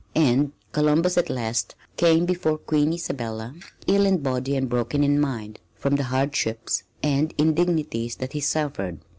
And 0.15 0.53
Columbus 0.71 1.15
at 1.19 1.29
last 1.29 1.75
came 1.95 2.25
before 2.25 2.57
Queen 2.57 2.91
Isabella, 2.91 3.53
ill 3.85 4.07
in 4.07 4.17
body 4.23 4.55
and 4.55 4.67
broken 4.67 5.03
in 5.03 5.19
mind 5.19 5.59
from 5.75 5.95
the 5.95 6.05
hardships 6.05 6.81
and 7.03 7.35
indignities 7.37 8.15
that 8.15 8.33
he 8.33 8.39
suffered. 8.39 8.97